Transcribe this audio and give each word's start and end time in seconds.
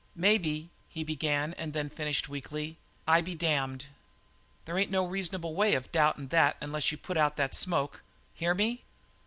"Maybe," 0.15 0.71
he 0.89 1.03
began, 1.03 1.53
and 1.59 1.73
then 1.73 1.87
finished 1.87 2.27
weakly: 2.27 2.79
"I 3.07 3.21
be 3.21 3.35
damned!" 3.35 3.85
"There 4.65 4.75
ain't 4.79 4.89
no 4.89 5.05
reasonable 5.05 5.53
way 5.53 5.75
of 5.75 5.91
doubtin' 5.91 6.29
that 6.29 6.57
unless 6.59 6.91
you 6.91 6.97
put 6.97 7.17
out 7.17 7.35
that 7.37 7.53
smoke. 7.53 8.01
Hear 8.33 8.55
me?" 8.55 8.81